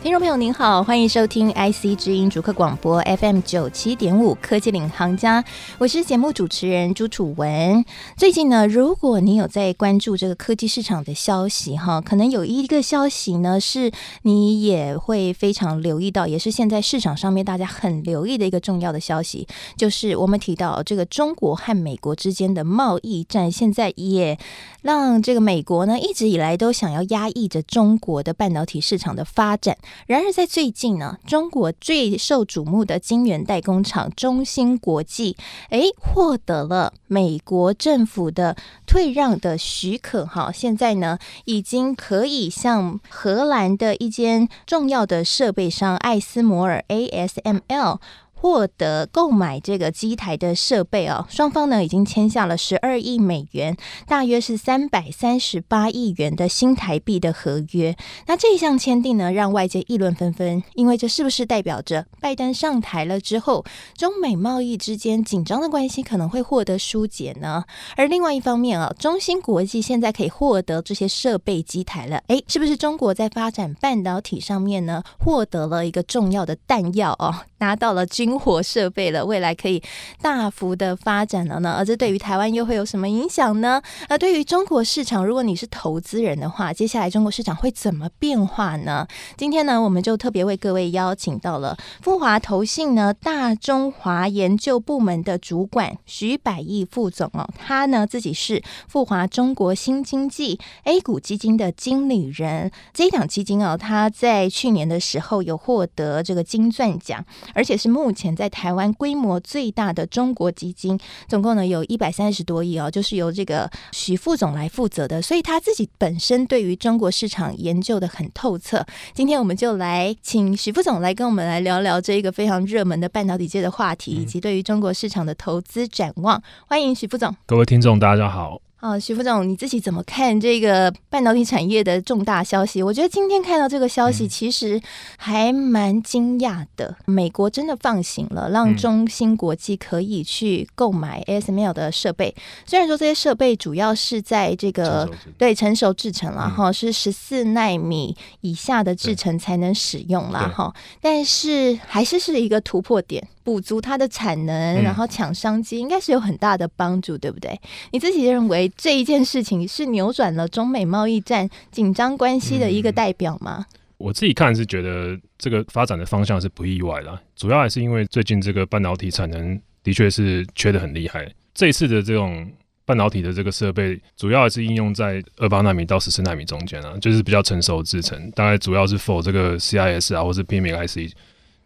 [0.00, 5.44] 听众朋友您好，欢迎收听 IC 之音主客广播 FM 九七点五科技领航家，
[5.76, 7.84] 我是节目主持人朱楚文。
[8.16, 13.90] 最近呢，如果你有在关注这个科技市场的消息哈，可能有一个消息呢，是
[14.22, 24.38] 你也会非常留意到，也是现在市场上面大家很留意的一个重要的消息，就是我们提到这个中国和美国之间的贸易战，现在也
[24.82, 29.76] 让这个美国呢一直以来都想要压抑着中国的半导体市场的发展。
[30.06, 35.36] 然而，在最近呢，中国最受瞩目的晶圆代工厂中芯国际，
[35.70, 47.98] 哎，获得了美国政府的退让的许可，哈，现在呢，已经可以向荷兰的一间重要的设备商艾斯摩尔 （ASML）。
[48.40, 57.96] 获得购买这个机台的设备哦，双方呢已经签下了十二亿美元，大约是三百三十八亿元的新台币的合约。
[58.26, 63.64] 那这一项签订呢，让外界议论纷纷，因为这是不是代表着拜登上台了之后，
[63.96, 67.64] 中美贸易之间紧张的关系可能会获得疏解呢？
[67.96, 79.82] 而另外一方面啊，中芯国际现在可以获得这些设备机台了，诶，是不是中国在发展半导体上面呢，获得了一个重要的弹药哦，拿到了军军火设备了，未来可以
[80.20, 81.76] 大幅的发展了呢。
[81.78, 83.80] 而这对于台湾又会有什么影响呢？
[84.06, 89.06] 而对于中国市场，如果你是投资人的话，接下来中国市场会怎么变化呢？
[89.38, 102.70] 今天呢，我们就特别为各位邀请到了富华投信呢大中华研究部门的主管徐百亿副总哦，他呢自己是富华中国新经济 A 股基金的经理人。
[102.92, 110.98] 这一档基金哦，他在去年的时候有获得这个金钻奖，而且是目前在台湾规模最大的中国基金，
[111.28, 118.84] 总共呢有一百三十多亿哦，就是由这个许副总来负责的，所以他自己本身对于中国市场研究的很透彻。
[119.14, 126.42] 今天我们就来请许副总来跟我们来聊聊这一个非常热门的半导体界的话题，以及对于中国市场的投资展望。
[126.66, 128.67] 欢迎许副总，各位听众，大家好。
[128.80, 132.80] 哦，徐副总，你自己怎么看这个半导体产业的重大消息？
[132.80, 134.80] 我觉得今天看到这个消息，其实
[135.16, 136.96] 还蛮惊讶的。
[137.06, 142.32] 嗯、美国真的放行了，让中芯国际可以去购买 ASML 的设备。
[142.66, 153.26] 虽然说这些设备主要是在这个对成熟制程了哈，是十四纳米以下的制程才能使用了哈，但是还是是一个突破点。
[153.48, 157.58] 补足它的产能，然后抢商机，应该是有很大的帮助，对不对？
[157.92, 163.64] 你自己认为这一件事情是扭转了中美贸易战紧张关系的一个代表吗？
[163.96, 171.26] 我自己看是觉得这个发展的方向是不意外的，主要还是因为最近这个半导体产能的确是缺的很厉害。
[171.54, 172.46] 这一次的这种
[172.84, 181.14] 半导体的这个设备，主要还是应用在二八纳米到十四纳米中间啊，就是比较成熟制程，大概主要是 for 这个 CIS 啊，或是 PMIC IC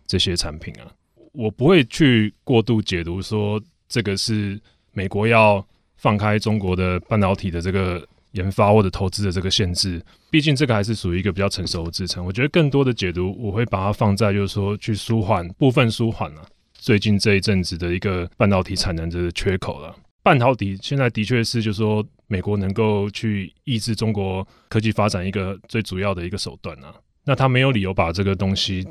[0.07, 0.87] 这些产品啊。
[1.33, 4.61] 我不会去过度解读说这个是
[4.93, 5.67] 美国要
[5.97, 12.25] 放开中国的半导体的这个研发或者投资的这个限制，毕竟这个还是属于一个比较成熟的制程。
[12.25, 19.95] 我觉得更多的解读，我会把它放在就是说去舒缓部分舒缓了最近这一阵子的一个半导体产能的缺口了。
[20.23, 26.95] 半导体现在的确是就是说美国能够去抑制中国科技发展一个最主要的一个手段啊，
[27.25, 28.87] 那他没有理由把这个东西。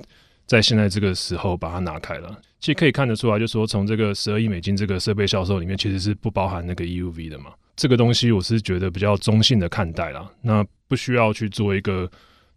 [0.51, 7.51] 在现在这个时候把它拿开了，其实可以看得出来，就是说从这个十二亿美金这个设备销售里面，其实是不包含那个 EUV 的嘛。
[7.77, 12.11] 这个东西我是觉得比较中性的看待啦，那不需要去做一个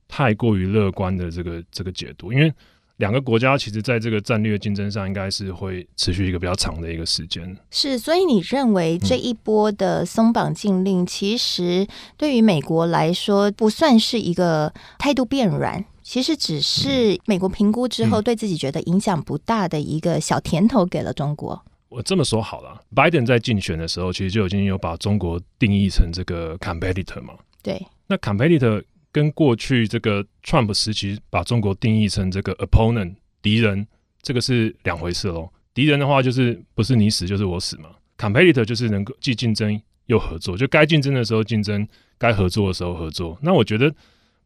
[0.09, 2.53] 太过于乐观的这个这个解读，因为
[2.97, 7.57] 两个国家其实在这个战略竞争上，应该是会持续一个比较长的一个时间。
[7.71, 15.85] 是，所以你认为这一波的松绑禁令，其实对于美国来说，不算是一个态度变软。
[16.05, 21.55] 其实只是美国评估之后，对自己觉得影响不大的一个小甜头给了中国。
[21.65, 27.33] 嗯、我这么说好了，拜登在竞选的时候，其实就已经有把中国定义成这个 competitor 嘛。
[27.63, 27.85] 对。
[28.07, 33.87] 那 competitor 跟过去这个 Trump 时期把中国定义成这个 opponent 敌人，
[34.21, 35.49] 这个是两回事喽。
[35.73, 37.89] 敌人的话就是不是你死就是我死嘛。
[38.19, 43.39] competitor 就是能够既竞争又合作，就该竞争的时候竞争，该合作的时候合作。
[43.41, 43.91] 那我觉得。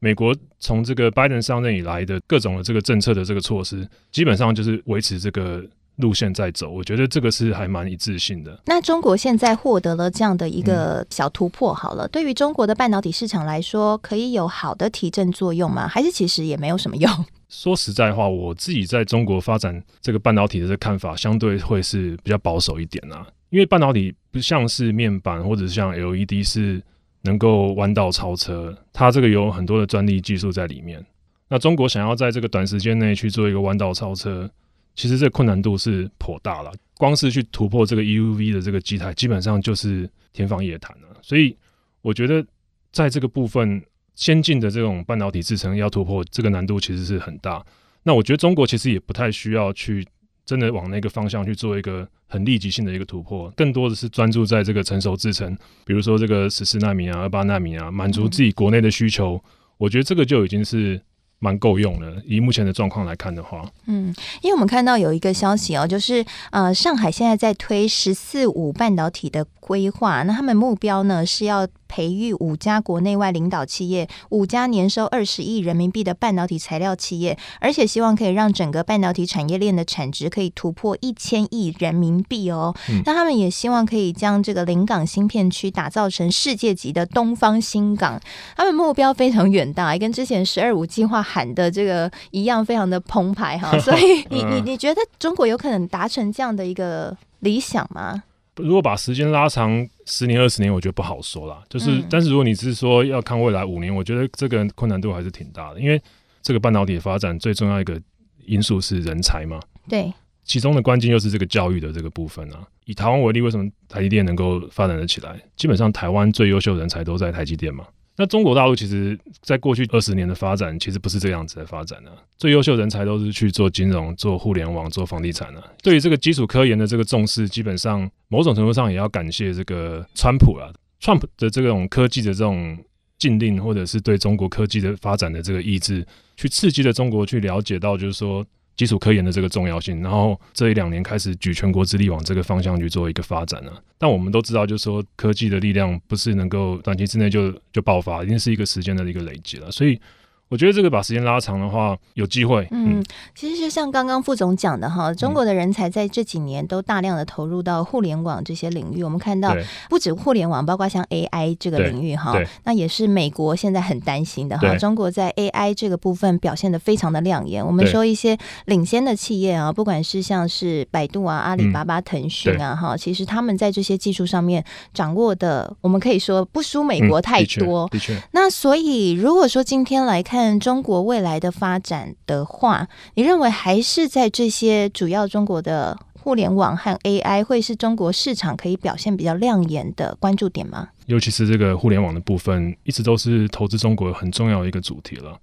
[0.01, 5.65] 美国从这个拜登上任以来的各种的这个政策的这个措施，基本上就是维持这个
[5.97, 6.71] 路线在走。
[6.71, 8.61] 我觉得这个是还蛮一致性的。
[8.67, 15.89] 那中国现在获得了这样的一个小突破，好了，嗯、对于中国的半导体市场来说，可以有好的提振作用吗？
[15.89, 17.11] 还是其实也没有什么用？
[17.49, 23.27] 说实在话，我自己在中国发展这个半导体的这个看法，相对会是比较保守一点啊。
[23.51, 26.83] 因为半导体不像是面板或者是像 LED 是
[27.23, 31.05] 能够弯道超车，它这个有很多的专利技术在里面。
[31.49, 34.51] 那中国想要在这个短时间内去做一个弯道超车，
[34.95, 36.73] 其实这困难度是颇大了。
[36.97, 41.09] 光是去突破这个 EUV 的这个基台，基本上就是天方夜谭了。
[41.23, 41.57] 所以
[42.03, 42.45] 我觉得
[42.93, 43.83] 在这个部分，
[44.15, 47.65] 先进的这种半导体制程要突破这个难度其实是很大。
[48.03, 50.07] 那我觉得中国其实也不太需要去
[50.49, 55.55] 真的往那个方向去做一个很立即性的一个突破，更多的是专注在这个成熟制程，
[55.85, 59.39] 比如说这个十四纳米啊、二八纳米啊，满足自己国内的需求。
[59.77, 60.99] 我觉得这个就已经是。
[61.41, 64.13] 蛮够用的，以目前的状况来看的话，嗯，
[64.43, 71.65] 因为我们看到有一个消息哦，就是呃，上海现在在推“十四五”半导体的规划，那他们目标呢是要。
[71.89, 82.75] 培育五家国内外领导企业，五家年收二十亿人民币的半导体材料企业，而且希望可以让整个半导体产业链的产值可以突破一千亿人民币哦。
[82.91, 88.21] 嗯、那他们也希望可以将这个临港新片区打造成世界级的东方新港。
[88.57, 93.77] 他们目标非常远大，跟之前“十二五”计划喊的这个一样，非常的澎湃哈。
[93.81, 98.23] 所以你，你你你觉得中国有可能达成这样的一个理想吗？
[98.57, 101.63] 如果把时间拉长十年、二十年，我觉得不好说啦。
[101.69, 105.81] 就是，嗯、但是如果你是说要看未来五年，我觉得这个困难度还是挺大的。
[105.81, 106.01] 因为
[106.43, 108.01] 这个半导体的发展最重要一个
[108.47, 109.61] 因素是人才嘛。
[109.87, 110.11] 对。
[110.45, 112.67] 其中的关键又是这个教育的这个部分啊。
[112.87, 115.39] 以台湾为例，为什么台积电能够发展得起来？
[115.57, 117.85] 基本上台湾最优秀的人才都在台积电嘛。
[118.21, 122.11] 那中国大陆其实，在过去二十年的发展，其实不是这样子的发展的。
[122.37, 125.63] 最优秀人才都是去做金融、做互联网、做房地产的。
[125.85, 130.69] 对于这个基础科研的这个重视，基本上某种程度上也要感谢这个川普啊，
[130.99, 132.77] 川普的这种科技的这种
[133.19, 136.05] 禁令，或者是对中国科技的发展的这个意志，
[136.37, 138.45] 去刺激了中国去了解到，就是说。
[138.79, 143.73] 基础科研的这个重要性，然后这一两年开始举全国之力往这个方向去做一个发展了。
[143.99, 149.71] 但我们都知道，就是说科技的力量不是能够短期之内就就爆发，一定是一个时间的一个累积了。
[149.71, 150.01] 所以。
[150.49, 152.67] 我觉得这个把时间拉长的话，有机会。
[152.71, 153.05] 嗯，
[153.35, 159.05] 其实就像刚刚副总讲的哈，中国的人才在这几年都大量的投入到互联网这些领域。
[159.05, 159.55] 我们看到
[159.91, 162.35] 不止互联网，包括像 AI 这个领域哈，
[162.65, 164.75] 那也是美国现在很担心的哈。
[164.77, 167.63] 中国在 AI 这个部分表现的非常的亮眼。
[167.63, 174.65] 我们说一些领先的企业啊，不管是像是百度啊、阿里巴巴、腾讯啊哈，其实他们在这些技术上面
[174.95, 177.87] 掌握的，我们可以说不输美国太多。
[177.91, 178.19] 的确。
[178.33, 180.38] 那所以如果说今天来看。
[180.39, 190.91] 看中国未来的发展的话，你认为还是在这些主要中国的互联网和 AI 会是中国市场可以表现比较亮眼的关注点吗？
[191.07, 195.37] 尤其是这个互联网的部分，一直都是投资中国很重要的一个主题了。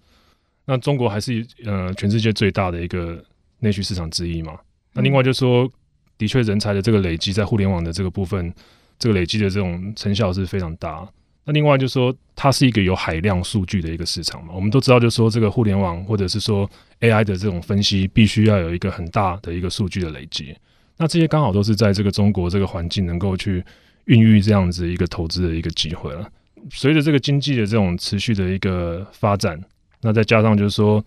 [0.64, 3.22] 那中国还是呃全世界最大的一个
[3.60, 4.54] 内需市场之一嘛。
[4.94, 5.70] 那另外就是说，
[6.18, 8.54] 的确人才的这个累积在互联网的这个部分，
[8.98, 11.06] 这个累积的这种成效是非常大。
[11.46, 14.52] 那另外就是说，它是一个有海量数据的一个市场嘛。
[14.54, 16.70] 我们都知道，就是说这个互联网或者是说
[17.02, 20.56] AI 的这种分析，必须要有一个很大的一个数据的累积。
[20.98, 23.64] 那这些刚好都是在这个中国这个环境能够去
[24.06, 26.28] 孕育这样子一个投资的一个机会了。
[26.72, 29.62] 随着这个经济的这种持续的一个发展，
[30.02, 31.04] 那再加上就是说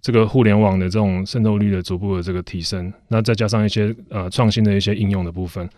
[0.00, 5.68] 这个互联网的这种渗透率的逐步的这个提升，那再加上一些呃创新的一些应用的部分。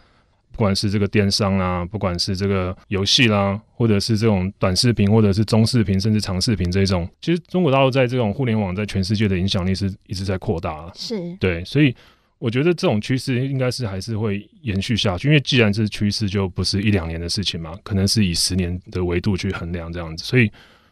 [0.54, 10.92] 不管是这个电商啊，不管是这个游戏啦，或者是这种短视频，或者是中视频，甚至长视频这一种，其实中国大陆在这种互联网在全世界的影响力是一直在扩大了。
[10.94, 11.92] 是，对，所以
[12.38, 20.24] 我觉得这种趋势应该是还是会延续下去，因为既然是趋势，就不是一两年的事情嘛，可能是以十年的维度去衡量这样子。
[20.24, 20.48] 所以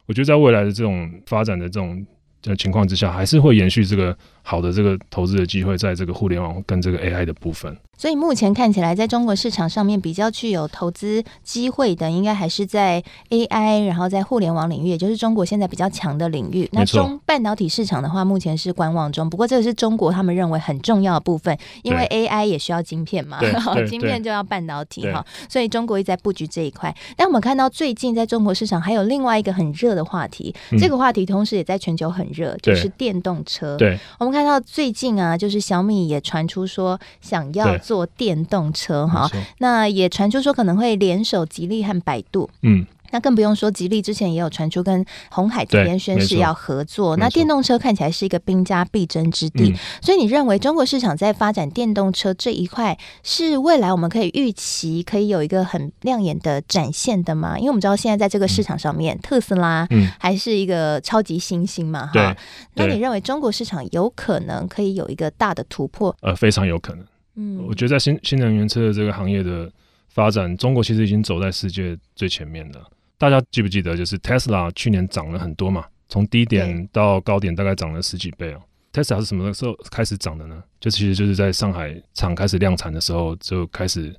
[0.07, 2.05] 我觉得在未来的这种发展的这种
[2.43, 7.77] 的情况之下，还是会延续这个好的这个投资的机会，在这个互联网跟这个 AI 的部分。
[7.99, 16.69] 所以目前看起来，在中国市场上面比较具有投资机会的，应该还是在 AI，然后在互联网领域，也就是中国现在比较强的领域。
[16.73, 19.31] 那中半导体市场的话，目前是观望中。
[19.31, 23.39] 不过这个是中国他们认为很重要的部分，因为 AI 也需要晶片嘛，
[23.89, 26.93] 晶片就要半导体哈，所以中国一直在布局这一块。
[27.17, 33.77] 但我们看到最近在中国市场还有另外一个很热的话题，嗯、这个话题同时也在全球很热，就是电动车。
[33.77, 37.79] 对，我们看到最近啊，就是小米也传出说想要。
[37.83, 42.49] 做电动车哈，那也传出说可能会联手吉利和百度。
[42.63, 47.17] 嗯，那更不用说，吉利之前也有传出跟红海这边宣誓要合作。
[47.17, 57.57] 那电动车看起来是一个兵家必争之地，嗯，所以你认为中国市场在发展电动车这一块，是未来我们可以预期可以有一个很亮眼的展现的吗？
[57.59, 59.87] 因为我们知道现在在这个市场上面，嗯、特斯拉
[60.19, 62.37] 还是一个超级新星嘛，哈。
[62.75, 66.17] 那你认为中国市场有可能可以有一个大的突破？
[66.23, 67.05] 呃，非常有可能。
[67.37, 69.71] 嗯，我觉得在新新能源车的这个行业的
[70.09, 72.81] 发展，中国其实已经走在世界最前面了。
[73.23, 78.61] 大家记不记得，就是 Tesla 去年涨了很多嘛，从低点到高点大概涨了十几倍哦。
[78.93, 80.61] Tesla 是什么时候开始涨的呢？
[80.81, 84.13] 就其实就是在上海厂开始量产的时候，就开始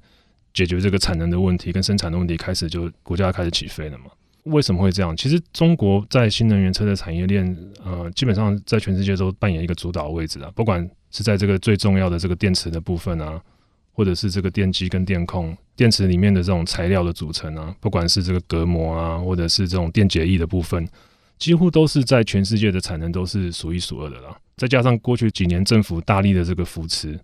[0.53, 4.05] 解决这个产能的问题跟生产的问题，开始就股价开始起飞了嘛。
[4.43, 5.13] 为什么会这样？
[5.17, 7.45] 其实中国在新能源车的产业链，
[7.83, 13.43] 呃，基本上在全世界都扮演一个主导位置啊，不管是在这个最重要的这个电池的部分啊。
[13.93, 20.87] 或者是这个电机跟电控、电池里面的这种材料的组成啊，不管是这个隔膜啊，或者是这种电解液的部分，
[21.37, 24.35] 几乎都是在全世界的产能都是数一数二的啦。
[24.57, 27.19] 再加上过去几年政府大力的这个扶持，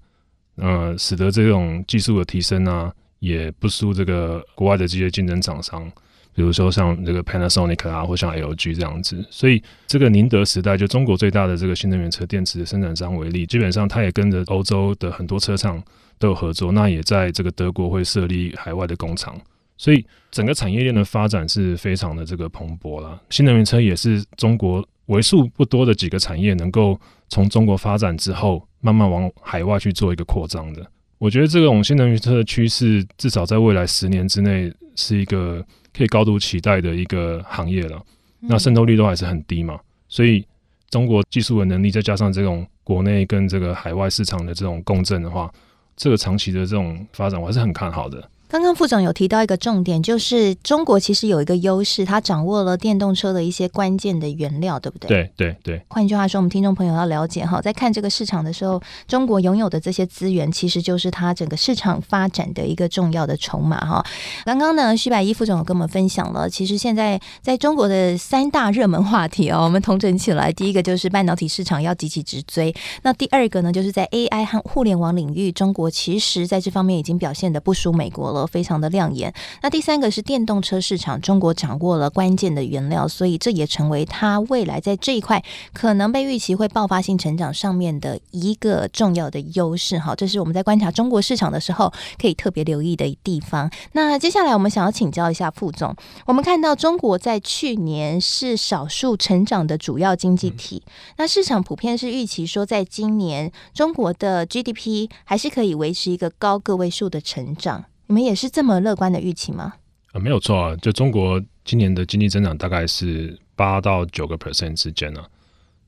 [0.55, 5.91] 呃，使得这种技术的提升啊，也不输这个国外的这些竞争厂商。
[6.35, 15.83] 比如说像这个 Panasonic 啊，或像 LG 这样子，所以这个宁德时代就中国最大的这个新能源车电池的生产商为例，基本上它也跟着欧洲的很多车厂
[16.17, 19.37] 都有合作，那也在这个德国会设立海外的工厂，
[19.75, 23.21] 所以整个产业链的发展是非常的这个蓬勃了。
[23.29, 30.85] 新能源车也是中国为数不多的几个产业能够从中国发展之后，慢慢往海外去做一个扩张的。
[31.17, 35.65] 我觉得这种新能源车的趋势，至少在未来十年之内是一个。
[35.95, 38.01] 可以高度期待的一个行业了，
[38.39, 40.45] 那渗透率都还是很低嘛，所以
[40.89, 45.51] 中国技术的能力再加上这种国内跟这个海外市场的这种共振的话，
[45.95, 48.29] 这个长期的这种发展我还是很看好的。
[48.51, 55.07] 刚刚副总有提到一个重点，就是中国其实有一个优势，它掌握了电动车的一些关键的原料，对不对？
[55.07, 55.81] 对对对。
[55.87, 64.03] 换句话说，我们听众朋友要了解哈，在看这个市场的时候，中国拥有的这些资源，其实就是它整个市场发展的一个重要的筹码哈。
[64.45, 78.38] 刚刚呢，徐百一副总有跟我们分享了，其实现在在中国的三大热门话题哦，我们统整起来，第一个就是半导体市场要急起直追，那第二个呢，就是在 AI 和互联网领域，中国其实在这方面已经表现的不输美国了。
[78.45, 79.33] 非常的亮眼。
[79.61, 85.43] 那第三个是电动车市场，中国掌握了关键的原料，所以这也成为它未来在这一块
[85.73, 89.97] 可能被预期会爆发性成长上面的一个重要的优势。
[89.99, 93.69] 哈，这是我们在观察中国市场的时候可以特别留意的地方。
[93.93, 100.83] 那接下来我们想要请教一下副总，我们看到中国在去年是少数成长的主要经济体，
[101.17, 107.85] 那市场普遍是预期说，在今年中国的 GDP 还是可以维持一个高个位数的成长。
[108.09, 109.71] 你们也是这么乐观的预期吗？
[110.13, 115.23] 啊，没有错啊，就中国今年的经济增长大概是八到九个 percent 之间呢。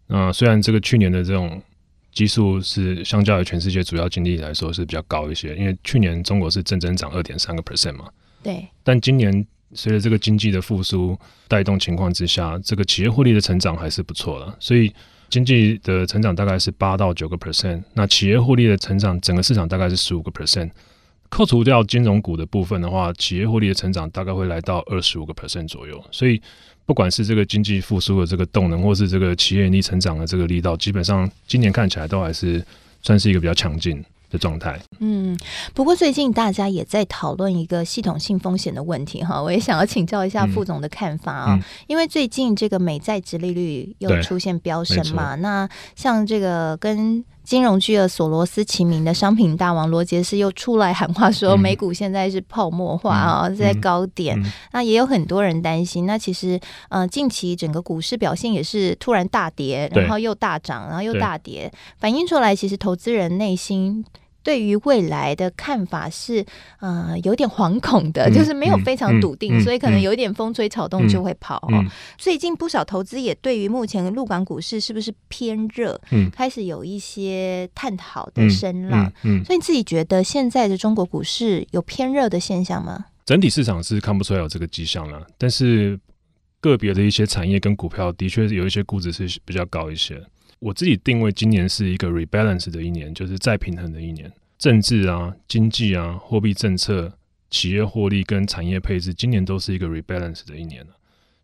[0.06, 1.60] 那虽然这个去年的这种
[2.14, 8.08] 基数是相较于全世界主要经济来说是比较高一些，因为去年中国是正增长二点三个 percent 嘛。
[8.44, 8.68] 对。
[8.84, 14.94] 但今年随着这个经济的复苏带动情况之下，这个企业获利的成长还是不错的，所以
[15.28, 17.82] 经济的成长大概是八到九个 percent。
[17.96, 20.70] 那企业获利的成长，整个市场大概是十五个 percent。
[21.32, 26.04] 扣除掉金融股的部分的话，企业获利的成长大概会来到二十五个 percent 左右。
[26.12, 26.40] 所以，
[26.86, 32.64] 不管是这个经济复苏的这个动能，或是这个企业盈利成长的这个力道，基本上今年看起来都还是
[33.02, 34.78] 算是一个比较强劲的状态。
[35.00, 35.38] 嗯，
[35.74, 41.64] 不过最近大家也在讨论一个系统性风险的问题哈，我也想要请教一下副总的看法啊、哦嗯嗯。
[41.88, 54.44] 因为最近这个美债殖利率又出现飙升嘛，那像这个跟金融巨鳄索罗斯齐名的商品大王罗杰斯又出来喊话说，美股现在是泡沫化啊、嗯，在高点、嗯。
[54.44, 54.52] 嗯。
[54.74, 64.06] 那也有很多人担心，那其实呃近期整个股市表现也是突然大跌，然后又大涨，然后又大跌，反映出来其实投资人内心。
[64.44, 66.46] 对于未来的看法是，
[66.80, 71.68] 呃，有点惶恐的，就是没有非常笃定，嗯嗯、所以可能有一点风吹草动就会跑。
[72.18, 79.44] 最近不少投资也对于目前陆港股市是不是偏热，嗯，开始有一些探讨的声浪、嗯。
[79.46, 83.06] 所以你自己觉得现在的中国股市有偏热的现象吗？
[83.26, 85.98] 整体市场是看不出来有这个迹象了，但是
[86.60, 90.22] 个别的一些产业跟股票的确有一些估值是比较高一些。
[90.62, 94.32] 我自己定位今年是一个 rebalance 的一年，就是再平衡的一年。
[94.60, 97.12] 政治啊、经济啊、货币政策、
[97.50, 100.92] 企业获利跟产业配置，今年都是一个 rebalance 的一年了。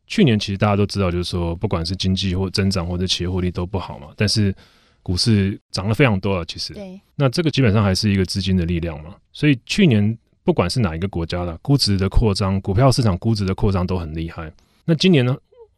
[0.05, 4.53] 去年其实大家都知道，就是说不管是经济或增长或者企业获利都不好嘛，但是
[5.01, 6.45] 股市涨了非常多了。
[6.45, 9.15] 其实，对，那这个基本上还是一个资金的力量嘛。
[9.33, 14.53] 所以去年不管是哪一个国家的估值的扩张，股票市场估值的扩张都很厉害。
[14.85, 15.35] 那今年呢？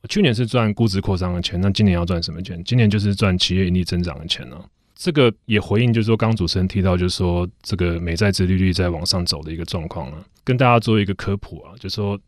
[0.08, 2.64] 去年是赚估值扩张的钱，那今年要赚什么钱？
[2.64, 4.66] 今年就是赚企业盈利增长的钱呢、啊？
[4.96, 12.20] 这个也回应，就是说，刚主持人提到，就是说，这个美债殖利率在往上走的一个状况啊，跟大家做一个科普啊，就是说，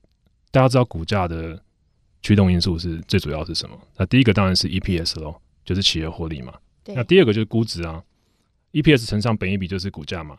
[0.52, 1.62] 大家知道股价的
[2.22, 3.78] 驱动因素是最主要是什么？
[3.98, 5.36] 那第一个当然是 EPS 喽，
[5.66, 6.54] 就是企业获利嘛。
[6.88, 8.02] 那第二个就是估值啊
[8.72, 10.38] ，EPS 乘上本一比就是股价嘛。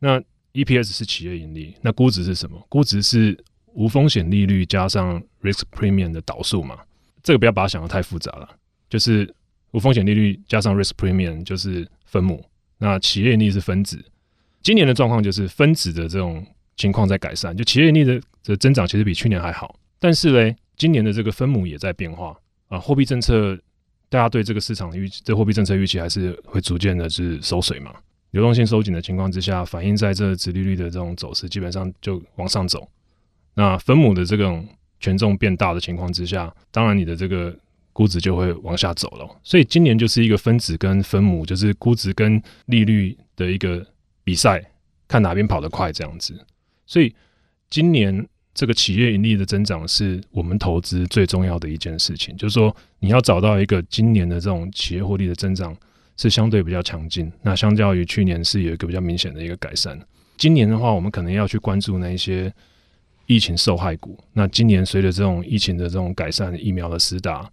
[0.00, 0.22] 那
[0.52, 2.62] EPS 是企业盈利，那估值是什么？
[2.68, 3.42] 估值是
[3.74, 6.78] 无风险利率加上 risk premium 的导数嘛。
[7.22, 8.48] 这个不要把它想得太复杂了，
[8.90, 9.32] 就是
[9.70, 12.44] 无风险利率加上 risk premium 就是分母，
[12.78, 14.04] 那企业利是分子。
[14.62, 16.44] 今年的状况就是分子的这种
[16.76, 19.78] 情况在改善，就企业盈利的的增长其实比去年还好。
[19.98, 22.36] 但是嘞，今年的这个分母也在变化
[22.68, 23.56] 啊，货币政策
[24.08, 27.94] 大家对这个市场的预这货币政策预期还是会逐渐的是收水嘛。
[28.32, 32.88] 流动性收紧的情况之下，反映在这殖利率的这种走势，基本上就往上走。
[33.54, 34.66] 那分母的这种
[35.00, 37.54] 权重变大的情况之下，当然你的这个
[37.92, 39.28] 估值就会往下走了。
[39.42, 43.86] 所以今年就是一个分子跟分母，就是估值跟利率的一个
[44.24, 44.62] 比赛，
[45.06, 46.34] 看哪边跑得快这样子。
[46.86, 47.14] 所以
[47.70, 55.76] 今年这个企业盈利的增长是我们投资最重要的一件事情，就是说你要找到一个今年的这种企业获利的增长。
[56.18, 59.98] 是相对比较强劲，那相较于去年是有一个比较明显的一个改善。
[60.36, 62.52] 今年的话，我们可能要去关注那一些
[63.26, 64.18] 疫情受害股。
[64.32, 67.50] 那今年随着这种疫情的这种改善，疫苗的施打，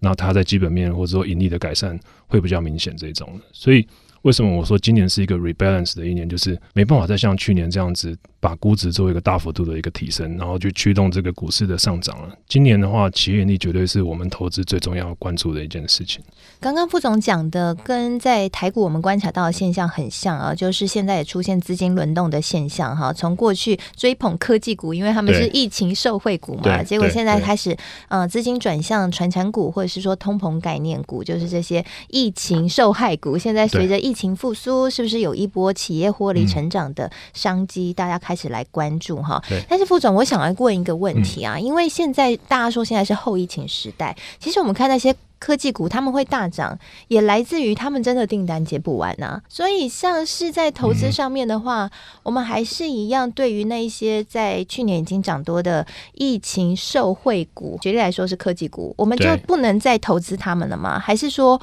[0.00, 3.40] 那它在基本面或者说盈利的改善会比较明显这种。
[3.52, 3.86] 所以。
[4.22, 6.28] 为什么我说今年是一个 rebalance 的一年？
[6.28, 12.34] 就是没办法再像去年这样子把估值做一个大幅度的一个提升，然后去驱动这个股市的上涨了。
[12.48, 16.22] 今年的话，企业盈利绝对是我们投资最重要关注的一件事情。
[16.60, 23.12] 刚刚副总讲的跟在台股我们观察到的现象很像啊，就是现在也出现资金轮动的现象哈。
[23.12, 27.76] 从过去追捧科技股，因为他们是疫情受惠股嘛，结果现在开始
[28.08, 33.36] 呃资金转向传产股或者是说通膨概念股，就是这些疫情受害股。
[33.36, 37.92] 现在随着疫疫情复苏是不是有一波企业获利成长的商机？
[37.92, 39.42] 嗯、大家开始来关注哈。
[39.66, 46.78] 但是副总，我想要问一个问题啊，嗯、因为现在大家说现在是后疫情时代，其实我们看那些科技股他们会大涨，
[47.08, 49.40] 也来自于他们真的订单接不完啊。
[49.48, 51.90] 所以像是在投资上面的话，嗯、
[52.24, 60.98] 我们还是一样对于那一些在去年已经涨多的疫情受惠股，举例来说是科技股，我们就不能再投资他们了吗？
[60.98, 61.58] 还是说？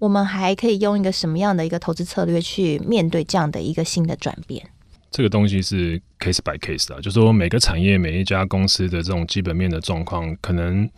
[0.00, 4.66] 我们还可以用一个什么样的一个投资策略去面对这样的一个新的转变？
[5.10, 10.88] 这个东西是 case by case 的，就是说每个产业、每一家公司的这种基本面的状况，可能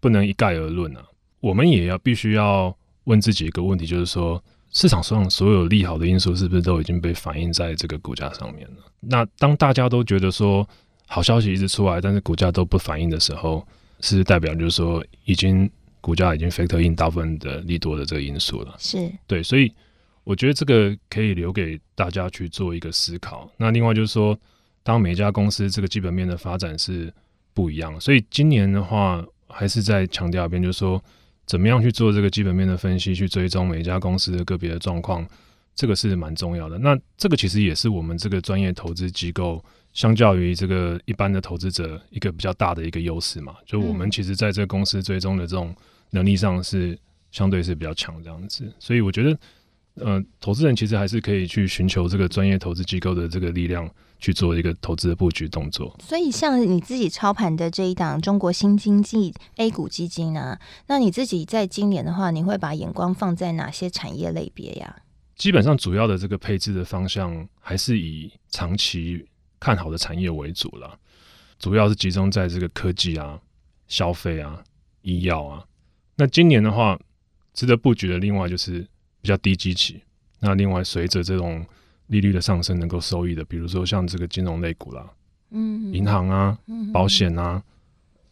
[0.00, 1.04] 不能一概而论啊。
[1.40, 8.76] 我们也要必须要问自己一个问题，就是说市场上所有利好的因素是不是都已经被反映在这个股价上面了？
[9.00, 10.66] 那当大家都觉得说
[11.04, 13.66] 好消息一直出来，但是股价都不反应的时候，
[14.00, 15.70] 是代表就是说已经。
[16.06, 19.72] 股价已经 factor in 大部分的利多的这个因素了，是对，所以
[20.22, 23.50] 我觉得这个可以留给大家去做一个思考。
[23.56, 24.38] 那另外就是说，
[24.84, 27.12] 当每一家公司这个基本面的发展是
[27.52, 31.02] 不一样，所以今年的话还是在强调一遍，就是说
[31.44, 35.26] 怎么样去做这个基本面的分析，去追踪每一家公司的个别的状况，
[35.74, 36.78] 这个是蛮重要的。
[36.78, 39.60] 那这个其实也是我们这个专业投资机构。
[39.92, 45.74] 相较于这个一般的投资者，一个比较大的一个优势嘛，就我们其实在这个公司追踪的这种
[46.16, 46.98] 能力上是
[47.30, 49.38] 相对是比较强这样子，所以我觉得，
[49.96, 55.94] 呃，投资人其实还是可以去寻求这个专业投资机构的这个力量去做一个投资的布局动作。
[56.00, 64.96] 所以，像你自己操盘的这一档中国新经济 A 股基金呢、啊，那你自己在今年的话，你会把眼光放在哪些产业类别呀？
[65.36, 69.26] 基本上，主要的这个配置的方向还是以长期。
[69.58, 70.98] 看好的产业为主了，
[71.58, 73.40] 主要是集中在这个科技啊、
[73.88, 74.62] 消费啊、
[75.00, 75.64] 医药啊。
[76.16, 76.98] 那今年的话，
[77.52, 78.80] 值得布局的另外就是
[79.20, 80.00] 比较低基期。
[80.40, 81.64] 那另外随着这种
[82.08, 85.06] 利率的上升，能够收益的，比如说像这个金融类股啦，
[85.50, 86.58] 嗯，银行啊、
[86.92, 87.62] 保险啊，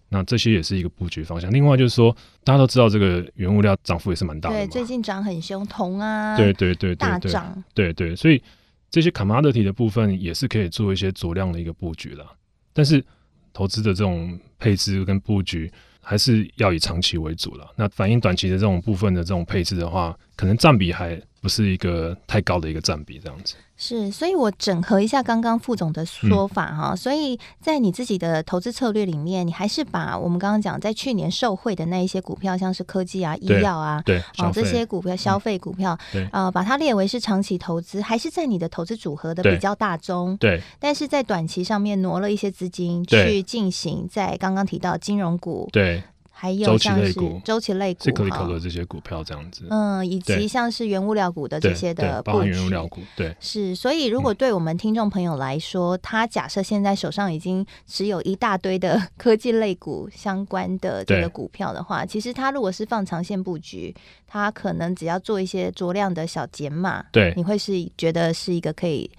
[0.09, 1.53] 那这些也是一个布局方向。
[1.53, 8.43] 另外就是说，大家都知道这个原物料涨幅也是蛮大的，对，最近涨很凶，铜啊，对对对，对，大涨，对对，所以。
[8.91, 12.25] 这些 commodity 的部分也是可以做一些足量的一个布局了，
[12.73, 13.05] 但是
[13.53, 15.69] 投资的这种配置跟布局
[16.05, 17.69] 还是要以长期为主了。
[17.77, 23.55] 那反映短期的这种部分的这种配置的话，可能占比还不是一个太高的一个占比这样子。
[23.77, 46.01] 是，所以我整合一下刚刚副总的说法哈、嗯，所以在你自己的投资策略里面，你还是把我们刚刚讲在去年受惠的那一些股票，像是科技啊、医药啊，对，哦这些股票消费股票，对，呃，把它列为是长期投资，还是在你的投资组合的比较大宗，对，但是在短期上面挪了一些资金去进行在刚刚提到金融股，对。
[46.45, 53.75] 还有像是周期类股、类股的这些股票这样子，嗯，以及像是原物料股的这些的布局，包含原物料股，对，是。
[53.75, 63.95] 所以，如果对我们听众朋友来说，嗯、他假设现在手上已经持有一大堆的 科技类股相关的这个股票的话，其实他如果是放长线布局，
[64.27, 69.11] 他可能只要做一些酌量的小减码，对，你会是觉得是一个可以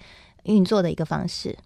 [0.44, 1.58] 运作的一个方式。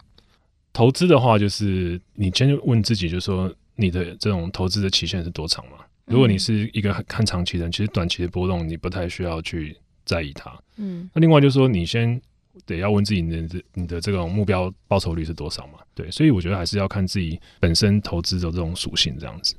[0.72, 3.54] 投资的话，就是你先问自己，就是说。
[3.80, 5.78] 你的这种投资的期限是多长嘛？
[6.06, 10.52] 如果你是一个看长期的人，其实短期的波动你不太需要去在意它。
[10.76, 12.20] 嗯，那另外就是说，你先
[12.66, 15.78] 得要问自己，你的你的这种目标报酬率是多少嘛？
[15.94, 19.54] 对，所以我觉得还是要看自己本身投资的这种属性这样子。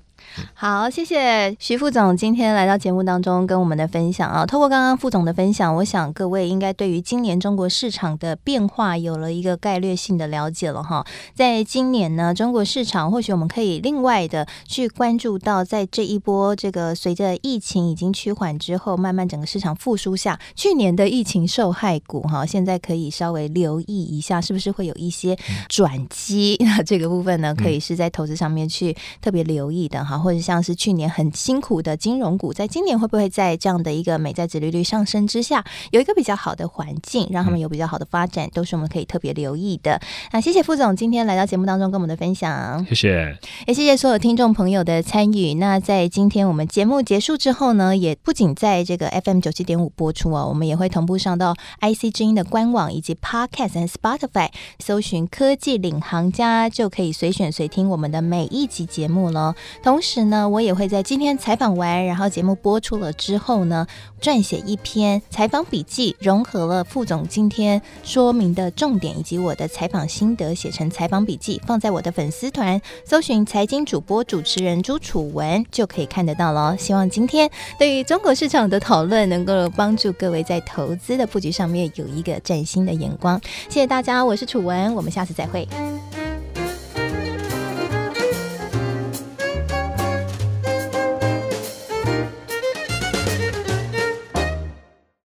[0.53, 4.45] 好，谢谢徐副总今天来到节目当中跟我们的分享啊。
[4.45, 11.05] 透过刚刚副总的分享，我想各位应该对于今年中国市场的变化有了一个概略性的了解了哈。
[11.33, 26.55] 在今年呢，中国市场或许我们可以另外的去关注到，在这一波这个随着疫情已经趋缓之后，慢慢整个市场复苏下，去年的疫情受害股哈，现在可以稍微留意一下，是不是会有一些转机？
[26.61, 30.20] 那 这个部分呢，可以是在投资上面去特别留意的哈。
[30.21, 39.99] 或者像是去年很辛苦的金融股，在今年会不会在这样的一个美债殖利率上升之下，有一个比较好的环境，让他们有比较好的发展，都是我们可以特别留意的。
[40.31, 45.55] 那谢谢副总今天来到节目当中跟我们的分享，谢谢，也谢谢所有听众朋友的参与。
[45.55, 59.55] 那在今天我们节目结束之后呢，也不仅在这个 FM 九七点五播出哦，我们也会同步上到 IC 之音的官网以及 Podcast 和 Spotify，搜寻科技领航家就可以随选随听我们的每一集节目了。
[59.81, 60.10] 同时。
[60.13, 63.87] 是呢，我也会在今天采访完，然后节目播出了之后呢，
[64.21, 76.75] 撰写一篇采访笔记，融合了副总今天说明的重点以及我的采访心得，写成采访笔记，放在我的粉丝团，搜寻财经主播主持人朱楚文就可以看得到了。
[76.77, 83.39] 希望今天对于中国市场的讨论能够帮助各位在投资的布局上面有一个崭新的眼光。
[83.69, 85.65] 谢谢大家，我是楚文，我们下次再会。